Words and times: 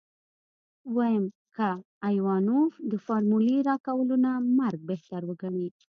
ويم 0.95 1.25
که 1.55 1.67
ايوانوف 2.09 2.71
د 2.91 2.93
فارمولې 3.05 3.57
راکولو 3.69 4.15
نه 4.25 4.31
مرګ 4.59 4.79
بهتر 4.89 5.21
وګڼي. 5.25 5.67